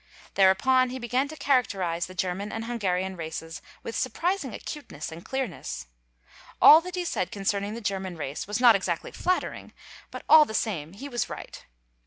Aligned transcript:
'The 0.33 0.45
re: 0.45 0.49
upon 0.49 0.89
he 0.89 0.97
began 0.97 1.27
to 1.27 1.35
characterise 1.35 2.07
the 2.07 2.15
German 2.15 2.51
and 2.51 2.63
the 2.63 2.67
Hungarian 2.69 3.15
races 3.15 3.61
with 3.83 3.95
surprising 3.95 4.51
acuteness 4.51 5.11
and 5.11 5.23
clearness. 5.23 5.85
All 6.59 6.81
that 6.81 6.95
he 6.95 7.05
said 7.05 7.29
concerning 7.31 7.75
the 7.75 7.81
German 7.81 8.17
race 8.17 8.47
was 8.47 8.59
not 8.59 8.75
exactly 8.75 9.11
flattering, 9.11 9.73
but 10.09 10.23
all 10.27 10.43
the 10.45 10.55
same 10.55 10.93
he 10.93 11.07
was 11.07 11.25
CORPORAL 11.25 11.35
CHARACTERISTICS 11.37 11.59
375 11.59 11.65
right. 11.67 11.67